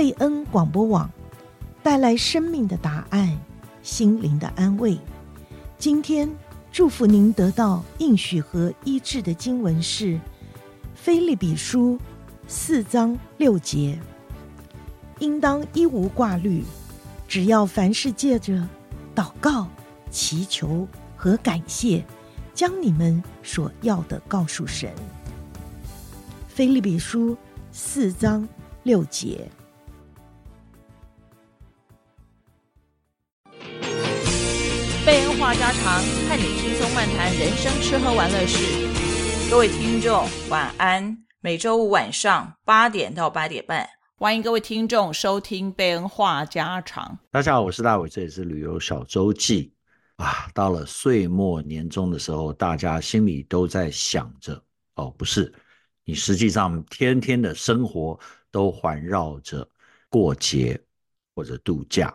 [0.00, 1.10] 贝恩广播网，
[1.82, 3.38] 带来生命的答案，
[3.82, 4.98] 心灵的安慰。
[5.76, 6.26] 今天
[6.72, 10.14] 祝福您得到应许和医治的经文是
[10.94, 11.96] 《腓立比书》
[12.48, 14.00] 四章六节，
[15.18, 16.64] 应当一无挂虑，
[17.28, 18.66] 只要凡事借着
[19.14, 19.68] 祷告、
[20.10, 22.02] 祈求和感谢，
[22.54, 24.90] 将你们所要的告诉神。
[26.48, 27.36] 腓立比书
[27.70, 28.48] 四章
[28.84, 29.46] 六节，
[36.00, 38.88] 话家常，和你轻松漫谈人生吃喝玩乐事。
[39.50, 41.16] 各位听众，晚安。
[41.40, 47.18] 每周五晚上八点到八点半，欢迎各位听众收听贝恩话家常。
[47.30, 49.72] 大家好，我是大伟，这里是旅游小周记。
[50.16, 54.62] 啊，到了岁末年终的时候，大家心里都在想着，
[54.94, 55.52] 哦，不是。
[56.04, 58.18] 你实际上天天的生活
[58.50, 59.66] 都环绕着
[60.08, 60.78] 过节
[61.34, 62.14] 或者度假，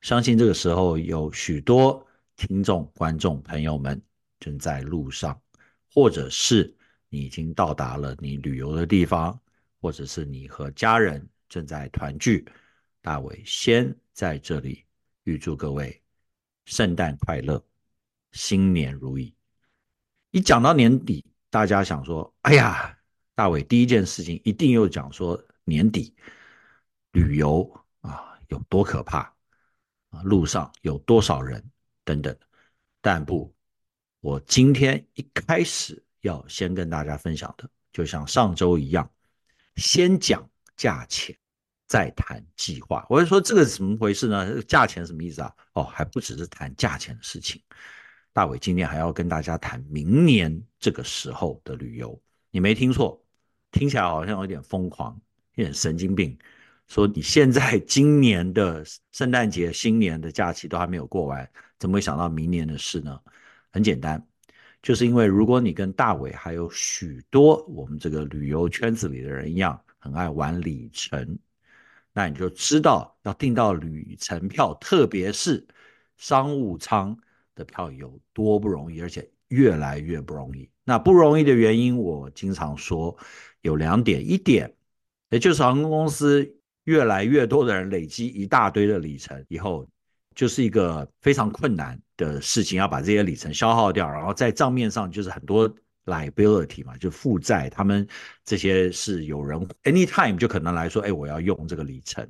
[0.00, 2.04] 相信这个时候有许多
[2.36, 4.00] 听众、观众朋友们
[4.38, 5.40] 正在路上，
[5.92, 6.74] 或者是
[7.08, 9.38] 你已经到达了你旅游的地方，
[9.80, 12.46] 或者是你和家人正在团聚。
[13.00, 14.84] 大伟先在这里
[15.24, 16.00] 预祝各位
[16.66, 17.64] 圣诞快乐，
[18.32, 19.34] 新年如意。
[20.30, 22.92] 一讲到年底，大家想说：“哎呀。”
[23.36, 26.16] 大伟第一件事情一定又讲说年底
[27.12, 27.70] 旅游
[28.00, 29.30] 啊有多可怕
[30.08, 31.62] 啊，路上有多少人
[32.06, 32.34] 等等，
[33.00, 33.52] 但不，
[34.20, 39.10] 我今天一开始要先跟大家分享的，就像上周一样，
[39.74, 41.36] 先讲价钱，
[41.88, 43.04] 再谈计划。
[43.10, 44.62] 我就说这个是怎么回事呢？
[44.62, 45.52] 价钱什么意思啊？
[45.72, 47.60] 哦，还不只是谈价钱的事情。
[48.32, 53.20] 大伟今天还要跟大家谈明年这个时候的旅游，你没听错。
[53.72, 55.20] 听起来好像有点疯狂，
[55.56, 56.38] 有点神经病。
[56.86, 63.18] 说你现在今年的圣诞节、新年的假期都还没有过完，怎么会想到明年的事呢？
[63.72, 64.24] 很简单，
[64.82, 71.38] 就是因为如果你跟大伟还有许多我们这个旅游圈子里的人一样，很爱玩里程，
[72.12, 75.66] 那你就知道要订到旅程票，特别是
[76.16, 77.16] 商务舱
[77.54, 80.68] 的票有多不容易，而且越来越不容易。
[80.84, 83.16] 那不容易的原因，我经常说。
[83.62, 84.72] 有两点，一点，
[85.28, 89.88] 也就是航空公司越来越多的人累积一大堆的里程以后，
[90.36, 95.68] 就是一个非常困难的事情，要把这些里程消耗掉，然后在账面上就是很多
[96.04, 98.06] liability 嘛，就负债，他们
[98.44, 102.24] 这些是有人 anytime 就可能来说，哎，我要用这个里程，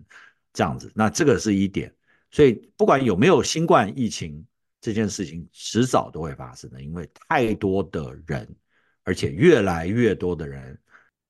[0.55, 1.95] 这样子，那这个是一点，
[2.31, 4.43] 所以不管有没有新冠疫情，
[4.81, 8.49] 这件事情迟早都会发生的，因为太多的人，
[9.05, 10.79] 而且越来越多的人。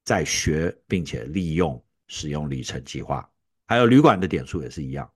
[0.06, 3.28] 在学并且利用使用里程计划，
[3.66, 5.10] 还有旅馆的点数也是一样，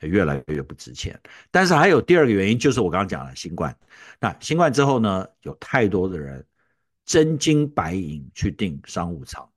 [0.00, 1.18] 越来越不值钱。
[1.50, 3.76] 但是还有第二个原因，就是我刚刚讲了新冠。
[4.20, 6.44] 那新冠之后呢，有太多的人
[7.04, 9.48] 真金白银去订商务舱。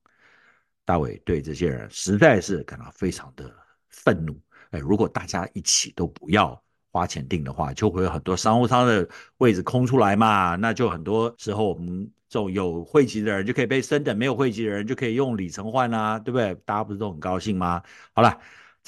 [0.84, 3.52] 大伟对这些人实在是感到非常的
[3.88, 4.38] 愤怒。
[4.70, 6.60] 哎，如果大家一起都不要
[6.90, 10.56] 花钱订的话，就会有很多商务舱的位置空出来嘛。
[10.56, 12.10] 那就很多时候我们。
[12.30, 16.54] 这种有会籍的人就可以被升等，没有会籍的人就可以用里程换啊，对不对？
[16.66, 17.82] 大家不是都很高兴吗？
[18.12, 18.38] 好了，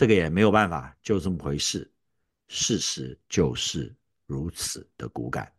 [0.00, 1.86] 这个也没有办法，就这么回事。
[2.48, 3.94] 事实就是
[4.24, 5.52] 如此的骨感。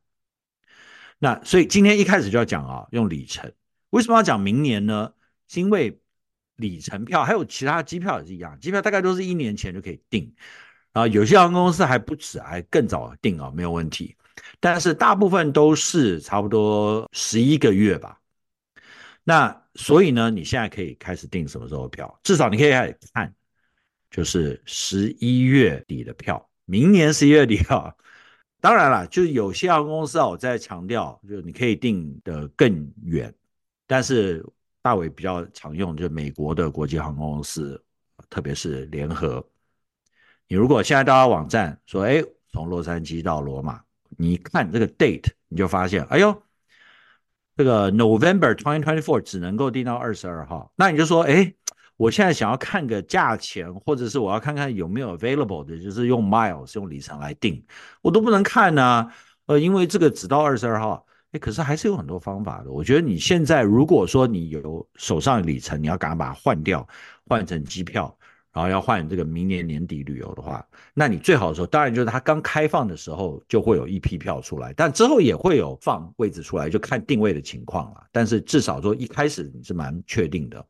[1.19, 3.53] 那所以今天一开始就要讲啊，用里程。
[3.91, 5.13] 为什么要讲明年呢？
[5.47, 6.01] 是因为
[6.55, 10.33] 里程票还有其他机票也是一样，机票大概都是一年前就可以订，
[10.93, 14.17] 啊，有些航空公司还不止，还更早订啊，没有问题。
[14.59, 18.19] 但是大部分都是差不多十一个月吧，
[19.23, 22.19] 那所以呢，你现在可以开始订什么时候票？
[22.23, 23.31] 至少你可以开始看，
[24.11, 27.91] 就是十一月底的票，明年十一月底啊。
[28.59, 33.33] 当然了，就是有些航空公司啊，我在强调，就是你可以订的更远，
[33.87, 34.45] 但是
[34.83, 37.83] 大伟比较常用就是美国的国际航空公司，
[38.29, 39.43] 特别是联合。
[40.47, 43.81] 你如果现在到他网站说，哎，从洛杉矶到罗马。
[44.17, 46.43] 你看这个 date，你就发现，哎呦，
[47.55, 50.71] 这个 November twenty twenty four 只能够订到二十二号。
[50.75, 51.53] 那你就说，哎，
[52.01, 57.63] 我现在想要看个价钱，或者是我要看看有没有 available 的，就是用 miles 用里程来定，
[58.01, 59.13] 我都不能看呢、啊。
[59.45, 62.71] 呃，因为这个只到二十二号，哎，可是还是有很多方法的。
[62.71, 66.87] 我觉得你现在如果说你有手上里程，你要赶快把它换掉，
[67.27, 68.17] 换成机票。
[68.51, 70.65] 然后要换这个明年年底旅游的话，
[70.95, 78.03] 那你最好的时候，当然就是它刚开放的时候就会有一批票出来，但之后也会有放位置出来，就看定位的情况了。
[78.11, 80.65] 但是至少说一开始你是蛮确定的。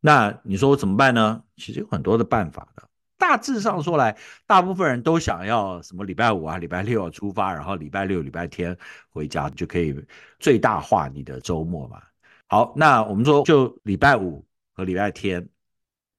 [0.00, 1.42] 那你说我怎么办呢？
[1.56, 2.88] 其实有很多的办法的。
[3.16, 4.16] 大致上说来，
[4.46, 8.76] 大部分人都想要什么礼拜五啊、礼拜六啊出发，然后礼拜六、礼拜天
[9.10, 9.92] 回家，就可以
[10.38, 12.00] 最大化你的周末嘛。
[12.46, 15.48] 好，那我们说就礼拜五和礼拜天，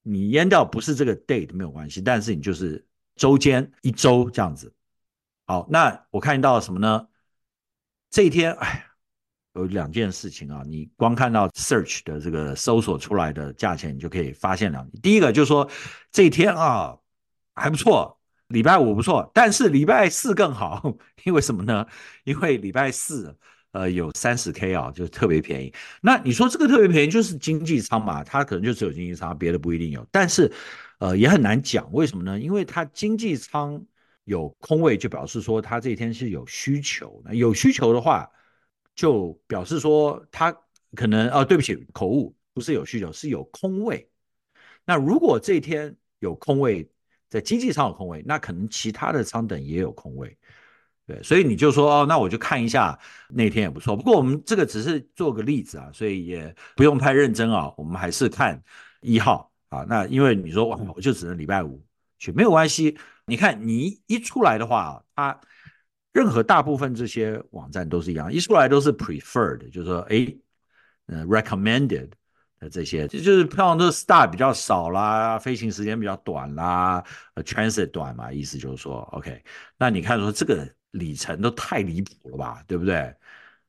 [0.04, 2.86] 你淹掉不是这个 date 没有关系，但是你就是
[3.16, 4.74] 周间一周这样子。
[5.46, 7.08] 好，那我看到什么呢？
[8.10, 8.89] 这一天，哎。
[9.60, 14.90] 有两件事情啊，你光看到 search 的这个搜索出来的价钱，你就可以发现两。
[15.04, 15.70] 第一个就是说，
[16.12, 16.96] 这一天啊
[17.54, 18.18] 还不错，
[18.48, 20.96] 礼拜五不错，但是礼拜四更好，
[21.26, 21.86] 因为什么呢？
[22.24, 23.36] 因为礼拜四
[23.72, 25.74] 呃有三十 K 啊，就特别便宜。
[26.02, 30.08] 那你说这个特别便宜，就是经济舱嘛，它可能就只有经济舱，别的不一定有。
[30.10, 30.52] 但是
[31.00, 32.40] 呃也很难讲，为什么呢？
[32.40, 33.80] 因为它经济舱
[34.24, 37.22] 有空位，就表示说它这一天是有需求。
[37.26, 38.30] 那有需求的话。
[39.00, 40.54] 就表示说他
[40.94, 44.10] 可能啊，对不起，口误，不是有需求，是有空位。
[44.84, 46.86] 那如果这天有空位，
[47.30, 50.38] 在经济舱有空位，那可能其他的舱等也有空位。
[51.08, 53.00] 对，所以你就说哦，那我就看一下
[53.30, 53.96] 那天也不错。
[53.96, 57.74] 不过我们这个只是做个例子啊，所以也不用太认真啊。
[57.78, 58.62] 我们还是看
[59.00, 59.86] 一号啊。
[59.88, 61.82] 那因为你说哇，我就只能礼拜五
[62.18, 62.98] 去，没有关系。
[63.26, 65.40] 你看你一出来的话，它。
[66.12, 70.28] 任何大部分这些网站都是一样，一出来都是 preferred，就是说，哎，
[71.06, 72.10] 呃，recommended
[72.60, 77.04] 的这些，就就是票都 star 比较少啦，飞行时间比较短啦，
[77.36, 79.44] 呃，transit 短嘛，意思就是说，OK，
[79.78, 83.14] 那你看说这个里程都太离谱了吧，对不对？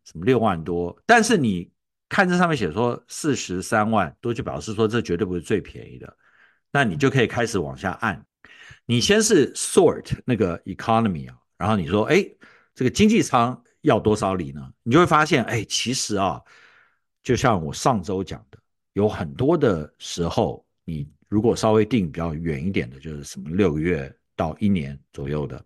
[0.04, 1.70] 什么六万多，但是你
[2.08, 6.16] 看这上面写说四十三万多，就表示说这绝对不是最便宜的，
[6.72, 8.24] 那你就可以开始往下按，
[8.86, 11.36] 你先是 sort 那个 economy 啊。
[11.60, 12.26] 然后你说，哎，
[12.74, 14.72] 这个经济舱要多少里呢？
[14.82, 16.40] 你就会发现，哎，其实啊，
[17.22, 18.58] 就像我上周讲的，
[18.94, 25.62] 有很多的时候，你如果稍微订比较远一点的，就是什么六个月到一年左右的，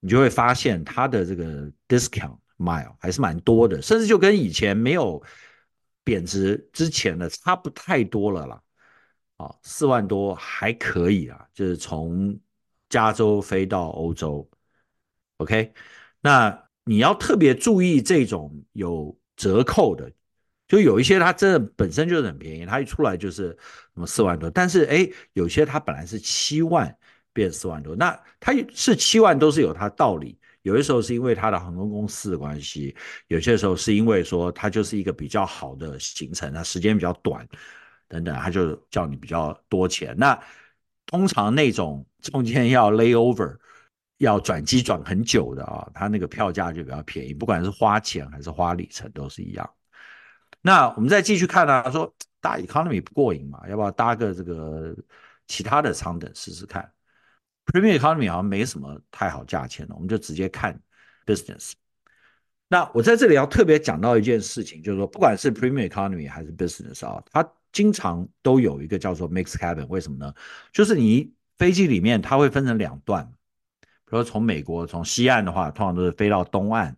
[0.00, 5.22] 你就会发现它的这个 discount mile 还是蛮多的，甚至就跟以前没有
[6.02, 8.60] 贬值之前的差不太多了啦。
[9.36, 12.36] 啊，四万多还可以啊，就是从
[12.88, 14.50] 加州飞到欧洲。
[15.40, 15.72] OK，
[16.20, 20.12] 那你要特别注意这种有折扣的，
[20.68, 23.56] 就有一些它真的本身就是很便宜，它一出来就是
[23.94, 26.94] 什么四万多，但是哎，有些它本来是七万
[27.32, 32.94] 变四万多，那它是七万都是有它道理，有些时候是因为它的航空公司的关系，
[33.28, 37.48] 有些时候是因为说它就是一个比较好的行程，它时间比较短
[38.08, 40.14] 等等，它就叫你比较多钱。
[40.18, 40.38] 那
[41.06, 43.56] 通常那种中间要 layover。
[44.20, 49.68] 要转机转很久的啊，它那个票价就比较便宜，不管是花钱还是花里程都是一样。
[50.60, 54.94] 那我们再继续看呢、啊，说搭 economy 不过瘾嘛，要不要搭个这个
[55.46, 56.92] 其他的舱等试试看
[57.64, 60.78] ？Premium economy 好像没什么太好价钱的，我们就直接看
[61.24, 61.72] business。
[62.68, 70.34] 那我在这里要特别讲到一件事情，就是说不管是 Premium economy 还是 business 啊，它经常都有一个叫做 mixed cabin，为什么呢？
[70.74, 73.26] 就是你飞机里面它会分成两段。
[74.10, 76.96] 比如说从美国从西岸的话，通常都是飞到东岸，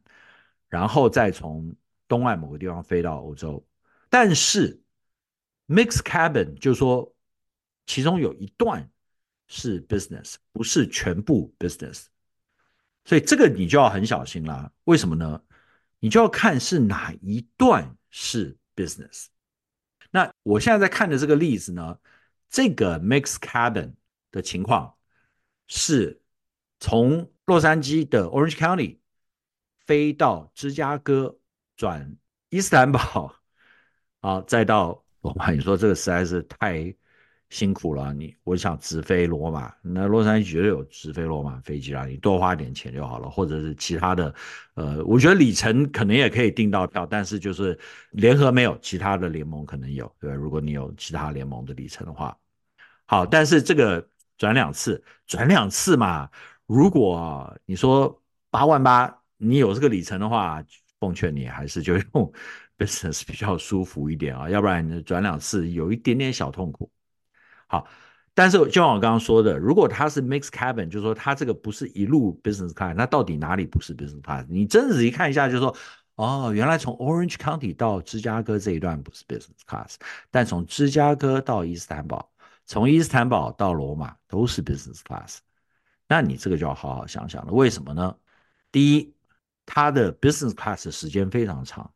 [0.67, 1.76] 然后再从
[2.09, 3.62] 东岸某个地方飞到欧洲。
[4.09, 4.81] 但是
[5.69, 7.14] ，mix cabin 就是说，
[7.85, 8.91] 其中有一段
[9.46, 12.06] 是 business，不是全部 business。
[13.05, 14.72] 所以这个你就要很小心啦。
[14.84, 15.43] 为什么呢？
[15.98, 19.27] 你就要看是哪一段是 business。
[20.10, 21.98] 那我现在在看的这个例子呢，
[22.48, 23.93] 这个 mix cabin
[24.31, 24.96] 的情况
[25.67, 26.21] 是。
[26.82, 28.98] 从洛杉矶的 Orange County
[29.86, 31.39] 飞到芝加哥，
[31.77, 32.17] 转
[32.48, 33.32] 伊斯坦堡，
[34.19, 35.53] 啊，再到罗马。
[35.53, 36.93] 你说这个实在是太
[37.51, 38.12] 辛苦了。
[38.12, 42.05] 你我想直飞罗马，那洛杉矶绝对有直飞罗马飞机啦。
[42.05, 44.34] 你多花点钱就好了，或者是其他的。
[44.74, 47.79] 呃，我觉得里程可能也可以订到票，但是就是
[48.10, 50.34] 联合没有，其他的联盟可能有，对吧？
[50.34, 52.36] 如果你有其他联盟的里程的话，
[53.06, 54.05] 好，但是这个
[54.36, 56.29] 转两次，转两次嘛。
[56.72, 60.64] 如果你说八万八，你有这个里程的话，
[60.98, 62.32] 奉劝你还是就用
[62.79, 66.91] business 比较舒服一点啊，要不然你转两次有一点点小痛苦。
[67.67, 67.86] 好，
[68.32, 74.46] 但是就像我刚刚说的，如果它是 mixed cabin，就是说它这个不是一路 business class，那到底哪里不是 business class？
[74.48, 75.76] 你真仔细看一下，就是说
[76.14, 79.96] 哦，原来从 Orange County 到芝加哥这一段不是 business class，
[80.31, 82.31] 但从芝加哥到伊斯坦堡，
[82.64, 85.36] 从伊斯坦堡到罗马都是 business class。
[86.09, 88.17] 那你这个就要好好想想了，为什么呢？
[88.71, 89.15] 第一，
[89.65, 91.91] 它的 business class 时间非常长。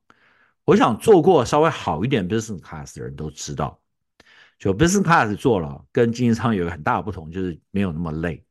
[0.64, 3.80] 我想做过稍微好一点 business class 的人都知道，
[4.58, 8.44] 就 business class 做了，跟经济舱有个很大的不同，就是没有那么累，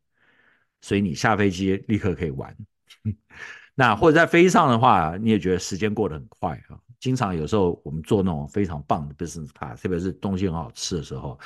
[0.81, 2.55] 所以你下飞机立刻可以玩。
[3.75, 6.79] 那或者在飞机上的话，你也觉得时间过得很快啊。
[6.99, 11.37] 经常有时候我们做那种非常棒的 business class，特别是东西很好吃的时候，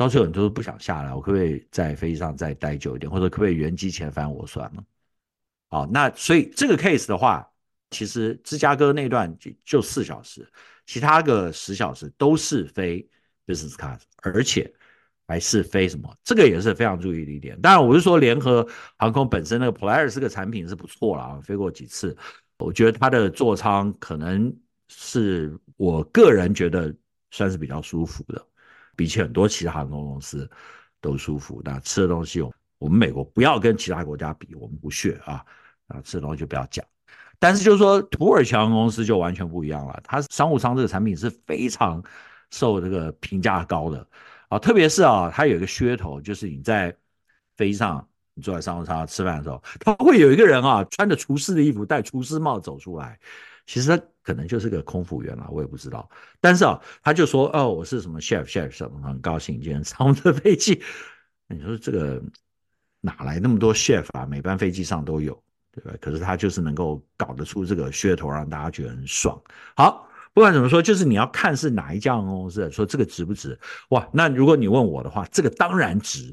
[0.00, 4.82] 到最后你都不想下来，我可不可以在飞机上再待久一点，或者可不可以原机遣返我算了？
[5.68, 7.46] 好，那所以这个 case 的话，
[7.90, 10.50] 其实芝加哥那段就就四小时，
[10.86, 13.06] 其他个十小时都是飞
[13.46, 14.72] business class，而且
[15.28, 16.10] 还是飞什么？
[16.24, 17.60] 这个也是非常注意的一点。
[17.60, 18.66] 当然，我是说联合
[18.96, 22.16] 航空本身那个 Polaris 这个产品是不错了啊，飞过几次，
[22.56, 24.50] 我觉得它的座舱可能。
[24.92, 26.92] 是我个人觉得
[27.30, 28.44] 算是比较舒服的，
[29.00, 30.46] 比起很多其他航空公司
[31.00, 31.62] 都舒服。
[31.64, 32.42] 那吃的东西，
[32.76, 35.42] 我们美国不要跟其他国家比，我们不屑啊
[35.86, 36.84] 啊，吃的东西就不要讲。
[37.38, 42.04] 但是就是说，土耳其航空公司就完全不一样了，它商务舱这个产品是非常
[42.50, 44.06] 受这个评价高的
[44.50, 46.94] 啊，特别是啊，它有一个噱头，就是你在
[47.56, 53.18] 飞机上，你坐在商务舱吃饭的时候，它会有一个人啊，穿着厨师的衣服，戴厨师帽走出来。
[53.64, 53.98] 其实
[54.30, 56.08] 可能就是个空服员了，我也不知道。
[56.40, 60.80] 但是啊，他就说：“哦，我是什么 chef chef 什么，很高兴今天上我们的飞机。”
[61.50, 62.22] 你说这个
[63.00, 64.24] 哪来那么多 chef 啊？
[64.24, 65.34] 每班飞机上都有，
[65.72, 65.92] 对吧？
[66.00, 69.36] 可是他就是能够搞得出这个噱头，让大家觉得很爽。
[69.74, 73.58] 好，不管怎么说，就是你要看是哪一家航空公司，说这个值不值？
[73.88, 76.32] 哇，那如果你问我的话，这个当然值，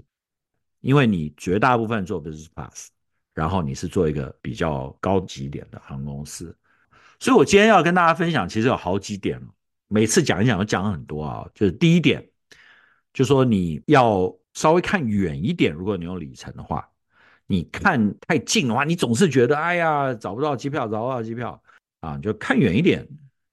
[0.81, 2.89] 因为你绝大部分做 business pass，
[3.33, 6.55] 然后你是做一个比较高级一点的航空公司。
[7.19, 9.41] 所以，我今天要跟大家分享，其实有好几点，
[9.87, 11.47] 每次讲一讲，都讲很多啊。
[11.53, 12.29] 就是第一点，
[13.11, 16.87] 就说你要稍微看远一点，如果你用里程的话，
[17.47, 21.61] 你看太近的话，你总是觉得哎呀找不到机票，找不到机票
[22.01, 23.07] 啊，你就看远一点。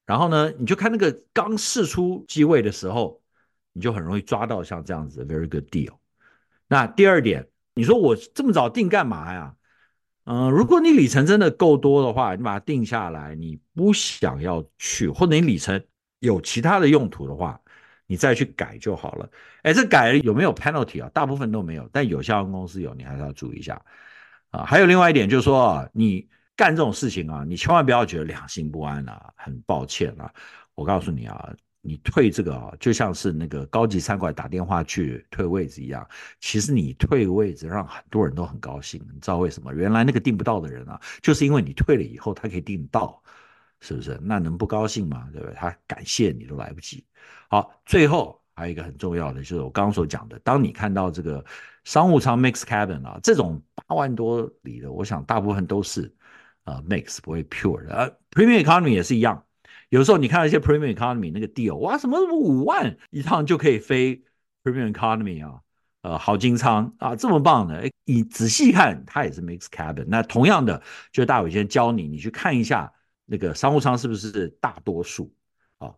[0.05, 3.23] 然后呢，你就看那个刚释出机位的时候，
[3.73, 5.95] 你就很容易抓到像这样子的 very good deal。
[6.69, 9.55] 那第二点，你说我这么早订干嘛呀？
[10.25, 15.83] 嗯，如果你里程真的够多的话，你把它定下来，你不想要去，或者你里程
[16.21, 17.61] 有其他的用途的话，
[18.07, 19.29] 你再去改就好了。
[19.65, 21.11] 哎，这改有没有 penalty 啊？
[21.13, 23.81] 大部分都没有，但有些航空公司有，你还是要注意一下
[24.51, 24.65] 啊。
[24.65, 26.27] 还有另外一点就是说，你
[26.57, 30.33] 干这种事情啊，你千万不要觉得良心不安啊，很抱歉啊，
[30.75, 31.53] 我告诉你啊。
[31.87, 36.09] 你退这个啊，就像是那个高级餐馆打电话去退位置一样。
[36.41, 39.75] 其实你退位置让很多人都很高兴，你知道为什么？
[39.75, 43.23] 原来那个订不到的人啊，就是因为你退了以后，他可以订到，
[43.81, 44.19] 是不是？
[44.23, 45.29] 那能不高兴吗？
[45.31, 45.55] 对不对？
[45.55, 47.05] 他感谢你都来不及。
[47.49, 51.45] 好，最后还有一个很重要的，就是我刚刚所讲的，当你看到这个
[51.85, 56.11] 商务舱 mix cabin 啊，这种八万多里的，我想大部分都是
[56.65, 59.45] 啊、呃、mix 不会 pure 的，呃，premium economy 也是一样。
[59.95, 64.25] 有时候你看到一些 Premium Economy 那个 deal，哇，什么什么五万一趟就可以飞
[64.65, 65.61] Premium Economy 啊，
[66.03, 70.07] 呃，豪金舱啊，这么棒的，你仔细看，它也是 mix Cabin。
[70.09, 70.83] 那同样的，
[71.13, 72.93] 就大伟先教你，你去看一下
[73.25, 75.33] 那个商务舱是不是大多数
[75.79, 75.95] 啊？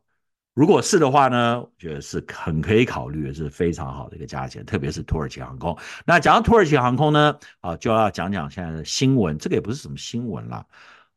[0.53, 5.75] 如果是的话呢，我觉得是很可以考虑的，是非常好的一个价钱，特别是土耳其航空。
[6.05, 10.67] 那讲到土耳其航空呢，啊，就要讲讲现在的新闻，这个也不是什么新闻啦。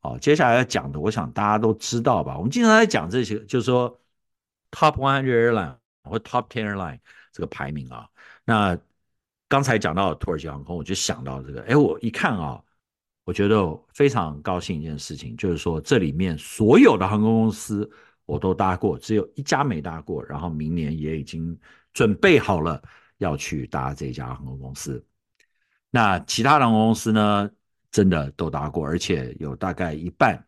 [0.01, 2.37] 好，接下来要讲的，我想大家都知道吧？
[2.37, 3.99] 我们经常在讲这些，就是说
[4.71, 6.99] Top One Hundred Airline 或 Top Ten Airline
[7.33, 8.07] 这个排名啊。
[8.45, 8.77] 那
[9.49, 12.63] 刚才讲到土耳其航空，我就想到这个，哎，我一看啊，
[13.25, 17.89] 我觉得非常高兴一件事情，就是说这里面所有的航空公司
[18.25, 21.59] 我都搭过，只有一家没搭过，然后明年也已经
[21.91, 22.81] 准备好了
[23.17, 25.05] 要去搭这家航空公司。
[25.89, 27.49] 那其他航空公司呢？
[27.91, 30.39] 真的都搭过，而且有大概一半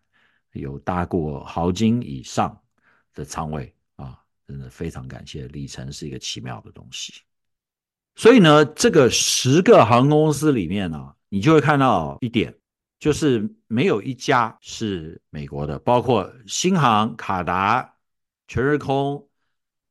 [0.54, 2.56] 有搭过豪金以上
[3.14, 4.20] 的仓位啊！
[4.48, 7.14] 真的非常感谢，里程是一个奇妙的东西。
[8.16, 12.54] 所以呢，这个十个航空公司里面呢、啊，你就会看到一点，
[13.00, 17.96] 就是没有一家是美国的，包括新航、卡达、
[18.48, 19.28] 全日空、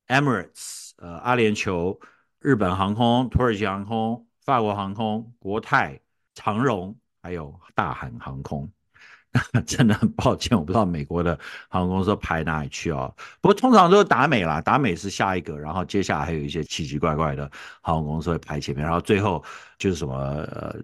[0.06, 1.98] Emirates、呃阿联酋、
[2.38, 6.00] 日本航空、土耳其航空、法国航空、国泰、
[6.34, 6.96] 长荣。
[7.22, 8.70] 还有大韩航空，
[9.66, 13.14] 真的很抱歉，我不知道美国的航空公司排哪里去哦。
[13.40, 17.50] 不过通常都是达美啦，达美是下一个，然后接下来还有一些奇奇怪怪的
[17.80, 19.44] 航空公司会排前面，然后最后
[19.78, 20.76] 就是什么呃。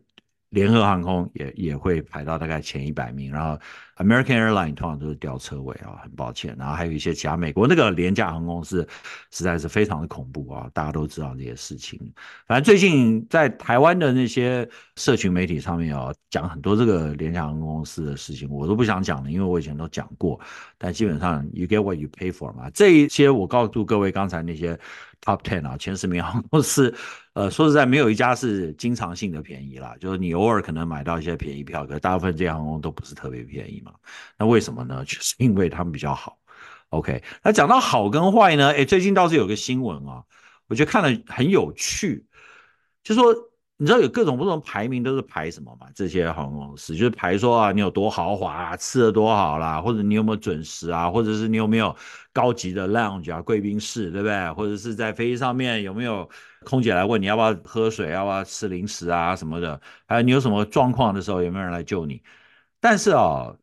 [0.50, 3.58] 联合航空也也会排到大概前一百名，然后
[3.96, 6.54] American Airline 通常都是吊车尾啊，很抱歉。
[6.58, 8.86] 然后还有一些其他美国那个廉价航空公司，
[9.30, 11.98] 实在是非常的恐怖啊，大家都知道这些事情。
[12.46, 20.38] 反正最近在台湾的那些社群媒体上面啊，讲很多这个廉价航空公司的事情，我都不想讲了，因为我以前都讲过。
[20.78, 24.78] 但基本上 you get what you pay for 嘛，这一些我告诉各位，刚才那些
[25.22, 26.94] top ten 啊，前十名航空公司，
[27.34, 33.92] 呃，说实在，没有一家是经常性的便宜啦，就是你偶尔可能买到一些便宜票，可大部分这些航空都不是特别便宜嘛。
[34.38, 35.04] 那为什么呢？
[35.08, 36.38] 就是因为他们比较好。
[36.90, 38.72] OK，那讲到好跟坏呢？
[38.72, 40.22] 哎，最近倒是有个新闻啊，
[40.68, 42.26] 我觉得看了很有趣，
[43.02, 43.34] 就说。
[43.78, 45.86] 你知道有各种不同排名都是排什么吗？
[45.94, 51.94] 这些航空公司就是排说啊，你有多豪华啊，吃的多好啦，或者你有没有准时啊，或者是你有没有
[52.32, 54.52] 高级的 lounge 啊，贵宾室，对不对？
[54.54, 56.26] 或者是在飞机上面有没有
[56.64, 59.78] 空姐来问你要不要喝水，要不要吃零食啊什么的？
[60.06, 62.22] 还有你有什么状况的时候有没有人来救你？
[62.80, 63.54] 但是啊。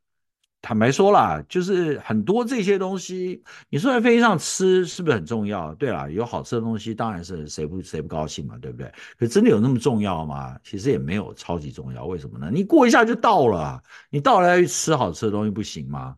[0.64, 5.76] 坦白说啦，就是很多这些东西，你说在飞机上吃是不是很重要？
[5.76, 8.90] 对啦，有好吃的东西当然是谁不谁不高兴嘛，对不对？
[9.20, 10.58] 可真的有那么重要吗？
[10.64, 12.06] 其实也没有超级重要。
[12.06, 12.50] 为什么呢？
[12.50, 16.16] 你过一下就到了，你到了要去吃好吃的东西不行吗？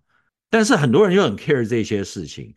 [0.52, 2.56] 但是很多人就很 care 这些事情。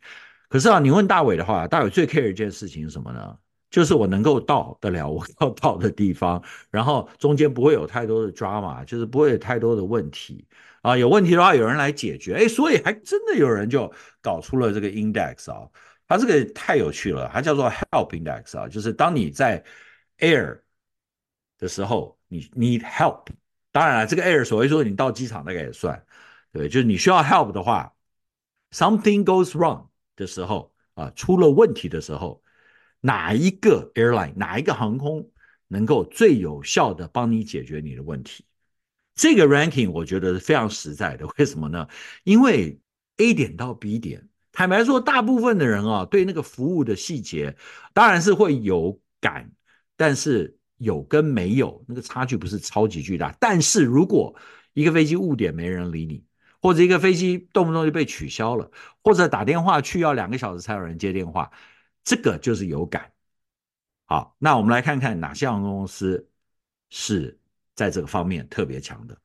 [0.51, 3.35] 可是啊，你问大伟的话，大伟最 care 一件事情是什么呢？
[3.71, 10.47] 就是我能够到得了我要到的地方，然后中间不会有太多的 drama，就是不会有太多的问题。
[10.83, 15.69] 啊，有问题的话有人来解决，哎，所以还真的有人就搞出了这个 index 啊，
[16.07, 19.63] 它这个太有趣了，它叫做 help index 啊，就是当你在
[20.19, 20.61] air
[21.59, 23.27] 的时候，你 need help，
[23.73, 26.01] 当然了，这个 air 所谓说你到机场那个也算，
[26.53, 27.93] 对，就是你需要 help 的话
[28.71, 32.43] ，something goes wrong 的时候啊，出了问题的时候，
[33.01, 35.29] 哪一个 airline 哪一个航空
[35.67, 38.45] 能够最有效的帮你解决你的问题？
[39.19, 41.89] 这个 ranking 我觉得是非常实在的， 为什么呢？
[42.23, 42.79] 因为
[43.17, 47.57] A 点到 B 点，坦白说，大部分的人啊，对那个服务的细节
[47.93, 49.51] 当然是会有感，
[49.97, 53.35] 但是有跟没有那个差距不是超级巨大。
[53.41, 54.33] 但是如果
[54.73, 56.25] 一个飞机误点没人理你，
[56.63, 58.71] 或者一个飞机动不动就被取消了，
[59.03, 61.51] 或者打电话去要两个小时才有人接电话，
[62.05, 63.11] 这个就是有感。
[64.07, 66.29] 好，那我们来看看哪些航空公司
[66.91, 67.38] 是。
[67.79, 69.17] 在这个方面特别强的，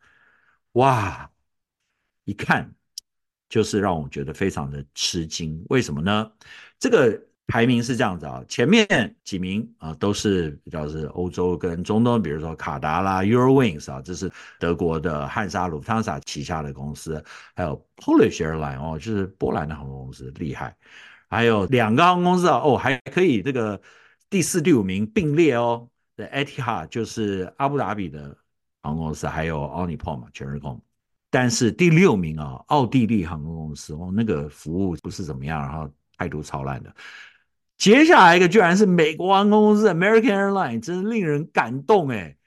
[0.74, 1.28] 哇，
[2.24, 2.72] 一看
[3.50, 5.66] 就是让我觉得非常的吃惊。
[5.70, 6.32] 为什么呢？
[6.78, 8.88] 这个排名是这样子啊，前面
[9.24, 17.24] 几名啊都是比较是欧洲跟中东，比如说卡达啦、Eurowings 啊，这是德国的汉莎鲁汤萨旗下的公司，
[17.56, 20.78] 还有 Polish Airline 哦，就是波兰的航空公司，厉害。
[21.28, 23.82] 还有两个航空公司啊，哦，还可以这个
[24.30, 25.90] 第四、第五名并列哦。
[26.16, 28.38] 的 Etihad 就是阿布达比的。
[28.84, 30.80] 航空公司还有奥尼波嘛，全日空，
[31.32, 36.94] 但是第六名啊，奥地利航空公司哦，那个服务不是怎么样，然后态度超烂的。
[37.78, 42.38] 接下来一个居然是美国航空公司 American Airlines，真是令人感动哎！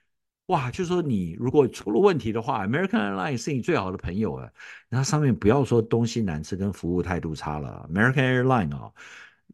[0.46, 4.52] 哇，就说你如果出了问题的话，American Airlines 是你最好的朋友哎，
[4.88, 8.92] 那上面不要说东西难吃跟服务态度差了，American Airlines 啊。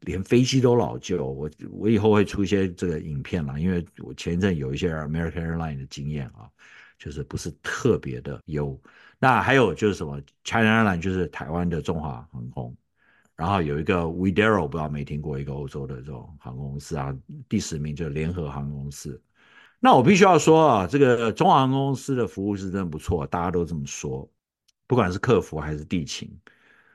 [0.03, 6.51] 连飞机都老旧，我我以后会出一些这个影片啦，因为我前一阵有一些 American Airlines 的经验啊，
[6.99, 8.81] 就是不是特别的优。
[9.19, 12.77] 那还有就是什么 China Airline，就是台湾的中华航空，
[13.37, 17.17] 然后有一个 Widero，不知道没听过一个欧洲的这种航空公司啊，
[17.49, 19.23] 第十名就是联合航空公司。
[19.79, 24.29] 那我必须要说啊，这个中华航空公司的服务是真的不错，大家都这么说，
[24.87, 26.29] 不管是客服还是地勤，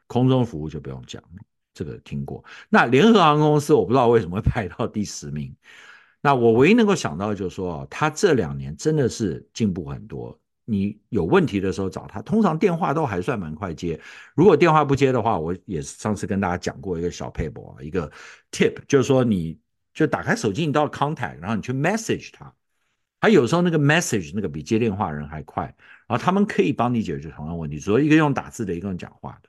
[0.08, 1.24] 空中服务就不用讲。
[1.78, 5.56] 这个听过，那联合航空公司我不知道为什么会排到第十名。
[6.20, 10.38] 那我唯一能够想到的就是说，哦，他这两年真的是进步很多。
[10.66, 13.98] 你有问题的时候找他，通常电话都还算蛮快接。
[14.36, 18.12] 如果电话不接的话，我也上次跟大家讲过一个小撇步啊，一个
[18.52, 19.58] tip，就是说你
[19.94, 22.52] 就打开手机，你到 contact，然后你去 message 他，
[23.22, 25.64] 他有时候那个 message 那个比接电话人还快，
[26.08, 29.47] 然后他们可以帮你解决同样问题，所以一个用打字的，一个用讲话的。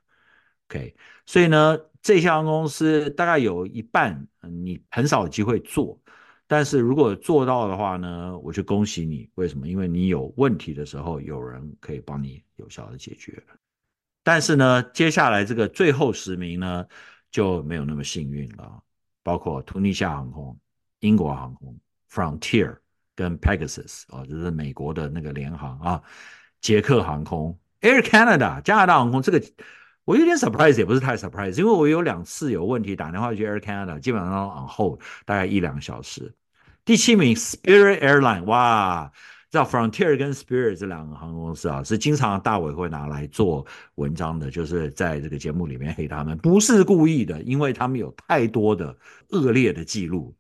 [0.70, 5.98] OK，所以呢，这家公司大概有一半你很少有机会做，
[6.46, 9.31] 但是如果做到的话呢，我就恭喜你。
[9.37, 9.66] 为什么？
[9.66, 13.42] 因为你有问题的时候，有人可以帮你有效的解决。
[14.22, 16.85] 但是呢，接下来这个最后十名呢，
[17.31, 18.83] 就没有那么幸运了，
[19.22, 20.54] 包括突尼西亚航空、
[21.00, 21.74] 英国航空、
[22.11, 22.76] Frontier
[23.16, 26.02] 跟 Pegasus 哦，就是美国的那个联航啊，
[26.61, 29.42] 捷克航空、Air Canada 加拿大航空这个。
[30.09, 36.35] 我有点 surprise，也不是太 surprise，因为我有两次有问题打电话去 Air Canada，基本上 on hold 大概一两个小时。
[36.83, 39.12] 第七名 Spirit Airline，哇，
[39.51, 43.66] 知道 Frontier 跟 Spirit 这两个航空公司啊，是经常大伟会拿来做
[43.97, 48.97] 文章的，就是在这个节目里面黑他们，不是故意的，因为他们有太多的
[49.29, 50.35] 恶劣的记录。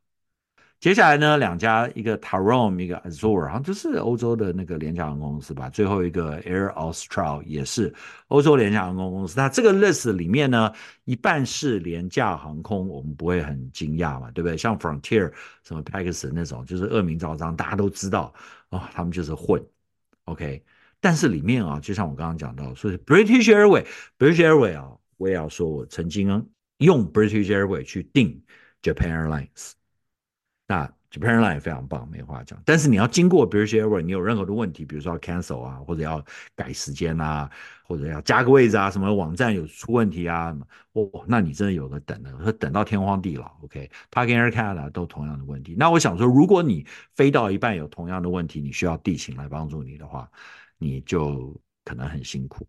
[0.80, 5.68] 接下来呢，两家一个 Tarom，一个 Azure，好像就是欧洲的那个廉价航空公司吧。
[5.68, 7.92] 最后一个 Air Austral 也是
[8.28, 9.34] 欧洲廉价航空公司。
[9.36, 10.72] 那这个 list 里面呢，
[11.04, 14.56] 一半是廉价航空，我们不会很惊讶嘛，对不对？
[14.56, 15.32] 像 Frontier
[15.64, 18.32] 什么 Pegasus 那种，就是恶名昭彰，大家都知道
[18.68, 19.60] 啊、他们就是混。
[20.26, 20.62] OK，
[21.00, 26.28] 但是里面啊，就像我刚刚讲到，所以 British Airway，British Airway 啊，我也要说，我曾经
[26.76, 28.40] 用 British Airway 去订
[28.80, 29.77] Japan Airlines。
[30.68, 32.60] 那 Japan Airline 也非常棒，没话讲。
[32.66, 36.22] 但是你要经过 British Airways，你有任何的问题，比如说要 cancel 啊，或者要
[36.54, 37.50] 改时间啊，
[37.84, 40.54] 或者要加个位置啊，什么网站有出问题啊，
[40.92, 43.50] 哦，那你真的有个等的，说等到天荒地老。
[43.62, 45.74] OK，Park Air Canada 都同样的问题。
[45.78, 50.30] 那我想说，如果你飞到一半有同样的问题，你需要地勤来帮助你的话，
[50.76, 52.68] 你就可能很辛苦。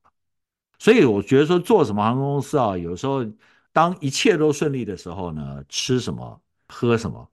[0.78, 3.26] 所以我觉得说，做什么航空公司啊，有时候
[3.74, 7.30] 当一切都顺利的时候呢，吃什么，喝什么。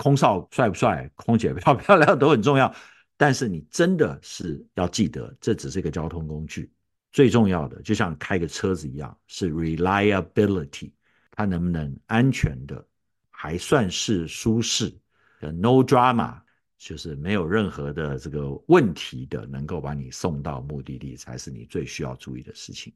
[0.00, 2.74] 空少帅不帅，空姐漂不漂亮都很重要，
[3.18, 6.72] 但是你真的是要记得，这只是一个交通工具，
[7.12, 10.90] 最重要的就像开个车子一样，是 reliability，
[11.32, 12.82] 它能不能安全的，
[13.28, 14.90] 还算是舒适
[15.38, 16.40] ，no drama，
[16.78, 22.90] 就是没有任何的这个问题的，能够把你送到目的地，才是你最需要注意的事情。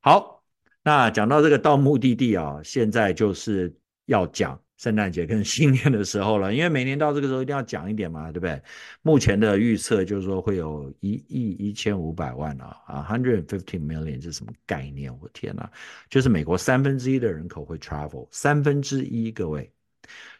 [0.00, 0.44] 好，
[0.82, 4.60] 那讲到这个到目的地啊，现在就是要讲。
[4.76, 8.60] 圣诞节跟新年的时候了，因为每年到这个时候一定要讲一点嘛，对不对？
[9.00, 15.10] 目前的预测就是说会有一亿一千五百万啊，啊，hundred and fifty million 这是什么概念？
[15.20, 15.70] 我天哪，
[16.10, 19.72] 就是美国三分之一的人口会 travel，三分之一，各位，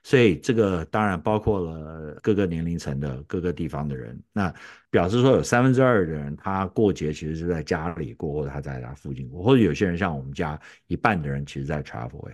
[0.03, 4.55] 所以这个当然包括了各个年龄层的各个地方的人，那
[4.90, 12.31] 表示说有三分之二的人他过节其实是在家里过，或者他在他附近过，或者有些人像我们家一半的人其实在 travel。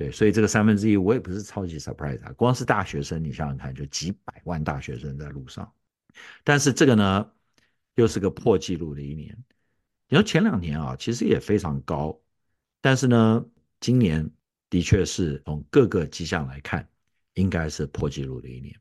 [0.00, 5.70] 对，所以这个三分之一我也不是超级 surprise 啊，光是大学生，你想想看，就几百万大学生在路上。
[6.42, 7.30] 但是这个呢，
[7.96, 9.36] 又是个破纪录的一年。
[10.08, 12.18] 你说前两年啊，其实也非常高，
[12.80, 13.44] 但是呢，
[13.78, 14.26] 今年
[14.70, 16.88] 的确是从各个迹象来看，
[17.34, 18.74] 应该是破纪录的一年。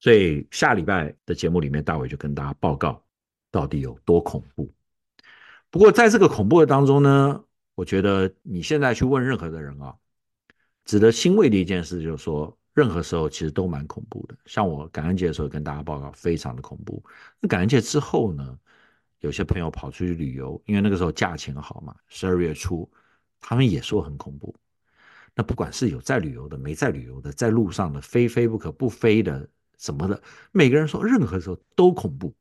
[0.00, 3.04] 所以下礼拜的节目里面，大伟就跟大家报告
[3.50, 4.72] 到底有多恐怖。
[5.68, 9.94] 不过在这个恐怖的当中呢，我觉得你现在去问任何的人啊。
[10.86, 14.36] 值得欣慰的一件事就是说，任何时候其实都蛮恐怖的。
[14.46, 17.04] 像我感恩节的时候跟大家报告，非常的恐怖。
[17.40, 18.58] 那感恩节之后呢，
[19.20, 22.90] 有些朋友跑出去旅游，因为那个时候价钱好嘛，十二月初，
[23.40, 24.54] 他们也说很恐怖。
[25.34, 29.46] 那不管是有在旅游的，没在旅游的，在路上的，非飞不可不飞的
[29.76, 30.22] 什么的，
[30.52, 32.34] 每个人说任何时候都恐怖。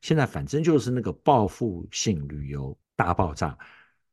[0.00, 3.56] 现在反正就是那个报复性旅游大爆炸，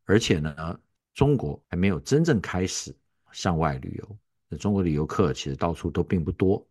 [0.05, 0.79] 而且呢，
[1.13, 2.95] 中国还没有真正开始。
[3.31, 6.65] 向外旅游，那中国的游客其实到处都并不多，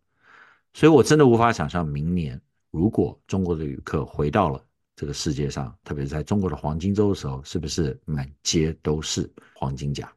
[0.73, 2.39] 所以我真的无法想象明年
[2.71, 4.63] 如果中国的旅客回到了
[4.95, 10.11] 这个世界上，特别是在中国的黄金周的时候，是不是满街都是黄金甲？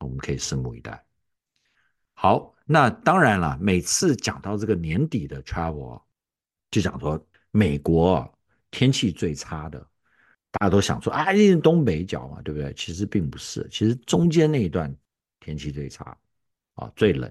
[0.00, 1.02] 我们可以拭目以待。
[2.14, 6.02] 好，那当然了，每次讲到这个年底的 travel，
[6.70, 8.28] 就讲说美国
[8.70, 9.78] 天气最差的，
[10.50, 12.72] 大家都想说啊，一定东北角嘛，对不对？
[12.74, 14.94] 其实并不是，其实中间那一段。
[15.44, 16.16] 天气最差，
[16.72, 17.30] 啊，最冷，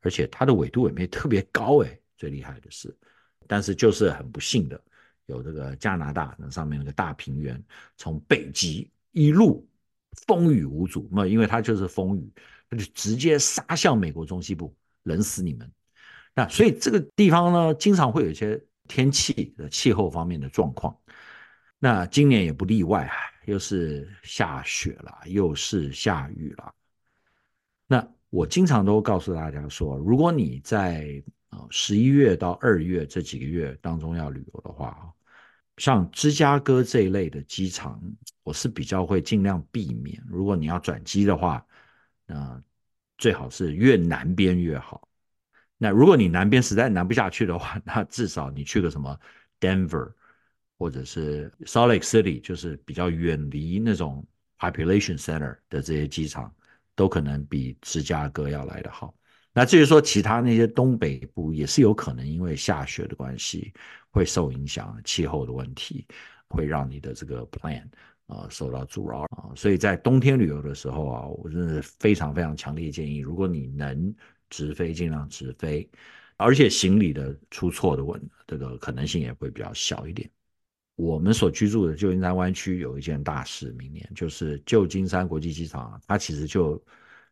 [0.00, 2.96] 而且它的纬度也没特别高，哎，最厉害的是，
[3.48, 4.80] 但是就是很不幸的，
[5.26, 7.60] 有这个加拿大那上面那个大平原，
[7.96, 9.68] 从北极一路
[10.28, 12.32] 风雨无阻，那因为它就是风雨，
[12.70, 15.68] 它就直接杀向美国中西部，冷死你们。
[16.32, 20.96] 那所以这个地方呢，经常会有一些天气的气候方面的状况，
[21.80, 23.16] 那今年也不例外啊，
[23.46, 26.72] 又是下雪了，又是下雨了。
[27.88, 35.12] 那我经常都告诉大家说，如果你在呃十一月到二月这几个月当中要旅游的话，
[35.78, 38.00] 像芝加哥这一类的机场，
[38.42, 40.22] 我是比较会尽量避免。
[40.28, 41.64] 如果你要转机的话，
[42.26, 42.62] 那
[43.16, 45.08] 最好是越南边越好。
[45.78, 49.18] 那如果你南边实在南不下去的话， 那至少你去个什么
[49.60, 50.12] Denver
[50.76, 54.26] 或者是 Salt Lake City，就是比较远离那种
[54.58, 56.52] population center 的这些机场。
[56.98, 59.14] 都可能比芝加哥要来得好。
[59.52, 63.72] 那至于说其他那些东北部，也是有可能因为下雪的关系
[64.10, 66.04] 会受影响，气候的问题
[66.48, 67.84] 会让你的这个 plan
[68.26, 69.54] 啊、呃、受到阻挠啊。
[69.54, 74.12] 所以在冬天旅游的时候啊，我真的非常非常强烈建议，如果你能
[74.50, 75.88] 直飞，尽量直飞，
[76.36, 80.28] 而且行李的出错的问这个可能性也会比较小一点。
[80.98, 86.82] 我们所居住的旧金山湾区有一件大事，明年就是旧金山国际机场，它其实就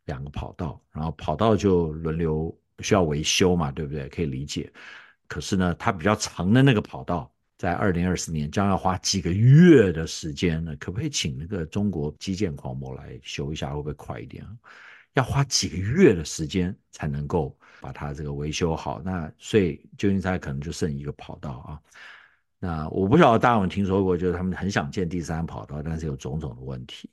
[0.04, 4.08] 两个跑道，然后跑道就轮流需要维修嘛，对不对？
[4.08, 4.72] 可以理解。
[5.26, 13.70] 可是呢，它比较长的那个跑道，在二零二四年将要花几个月的时间呢，可不可以请那个中国基建狂魔来修一下？
[13.70, 14.46] 会不会快一点？
[15.14, 21.80] 要花几个月的时间才能够把它这个维修好，那所以旧金山可能就剩一个跑道啊。
[22.66, 27.08] 那我不晓得大家有有听说过，就是他们很想建第三跑道，但是有种种的问题。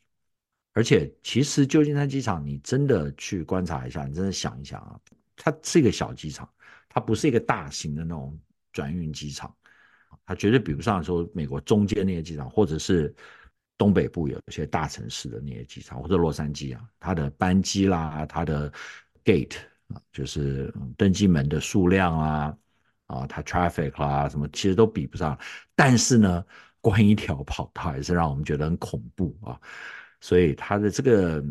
[0.74, 5.00] 而且其实旧金山机场，你真的去观察一下，你真的想一想啊，
[5.36, 6.50] 它是一个小机场，
[6.89, 8.38] 它不是一个大型的那种
[8.72, 9.56] 转运机场，
[10.26, 13.13] 它绝对比不上说美国中间那些机场，或者是。
[13.76, 18.72] 东北部有一些大城市的那些机场，或者洛杉矶啊，它的班机啦，它的
[19.26, 22.58] gate 啊，就是登机门的数量啊，
[23.08, 25.38] 啊，它 traffic 啦，什么其实都比不上。
[25.76, 26.46] 但是呢，
[26.82, 29.60] 关一条跑道还是让我们觉得很恐怖啊。
[30.22, 31.44] 所以它的这个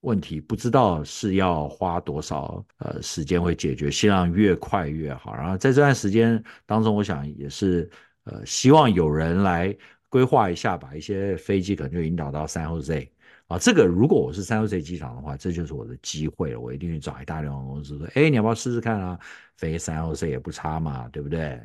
[0.00, 5.34] 问题，不知道是要花多少呃时间会解决，希望越快越好。
[5.34, 7.90] 然后在这段时间当中，我想也是
[8.24, 9.76] 呃希望有人来。
[10.12, 13.08] 规划一下，把一些飞机可能就引导到 San Jose
[13.50, 13.58] 啊。
[13.58, 16.60] 这个如果我是三号 C 机场的话，这就是我的机会了。
[16.60, 19.18] 我一定去找一大联航公司说：“哎，你要不要试试看啊？
[19.56, 21.60] 飞三号 C 也不差嘛，对不对？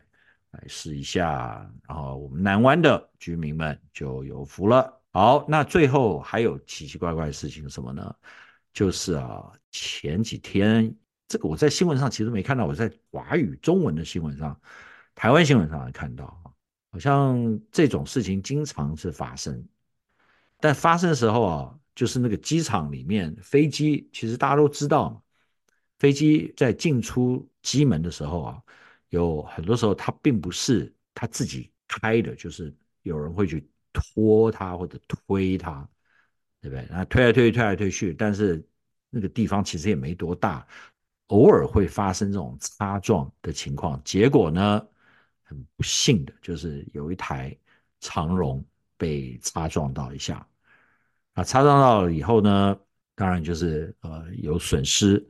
[0.51, 5.01] 来试一下。”然后我们南湾的居民们就有福了。
[5.11, 8.13] 好，那最后还有奇奇怪怪的事情什么呢？
[8.73, 10.93] 就是啊，前几天
[11.27, 14.59] 这个我在新闻上其实没看到，我在华语中文的新闻上，
[15.13, 16.41] 台湾新闻上看到。
[16.91, 19.61] 好像这种事情经常是发生，
[20.59, 25.21] 但发生的时候啊，就是那个机场里面飞机，其实大家都知道，
[25.99, 28.61] 飞机在进出机门的时候啊，
[29.09, 35.87] 有很多时候它并不是它自己开的，就是有人会去拖它或者推它，
[36.61, 36.87] 对不对？
[36.89, 38.65] 那推来推去，推来推去，但是
[39.09, 40.65] 那个地方其实也没多大，
[41.27, 44.85] 偶尔会发生这种擦撞的情况，结果呢？
[45.47, 47.55] 很不幸的就是有一台
[47.99, 48.65] 长荣
[48.97, 50.47] 被擦撞到一下，
[51.33, 52.77] 啊，擦撞到了以后呢，
[53.15, 55.25] 当然就是呃有损失，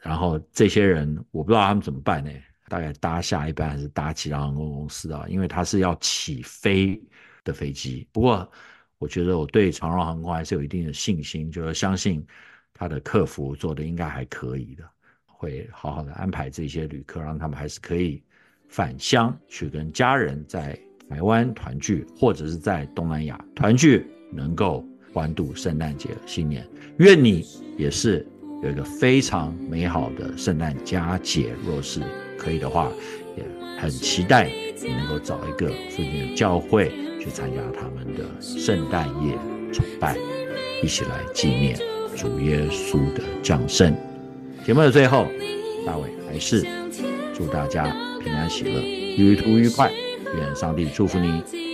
[0.00, 2.30] 然后这些人我不知道他们怎么办呢？
[2.68, 5.24] 大概搭下一班还是搭其他航空公司啊？
[5.28, 7.02] 因为它是要起飞
[7.42, 8.08] 的飞机。
[8.12, 8.50] 不过
[8.98, 12.26] 我觉得我对长荣航空还是有一定的信心，就是相信
[12.72, 14.88] 他的客服做的应该还可以的，
[15.26, 18.22] 会好好的安排这些旅客，让他们还是可以。
[18.72, 20.78] 返乡去跟家人在
[21.10, 26.64] 台湾团聚，或者是在东南亚团聚，能够欢度圣诞节、新年。
[26.98, 27.44] 愿你
[27.76, 28.24] 也是
[28.62, 31.52] 有一个非常美好的圣诞佳节。
[31.66, 32.00] 若是
[32.38, 32.88] 可以的话，
[33.36, 33.44] 也
[33.76, 34.48] 很期待
[34.80, 39.36] 你能够找一个附近的教会去参加他们的圣诞夜
[39.72, 40.16] 崇拜，
[40.80, 41.76] 一起来纪念
[42.16, 43.92] 主耶稣的降生。
[44.64, 45.26] 节目的最后，
[45.84, 46.64] 大卫还是
[47.34, 47.92] 祝大家。
[48.22, 48.78] 平安喜乐，
[49.16, 49.90] 旅途愉快，
[50.34, 51.69] 愿上帝祝福你。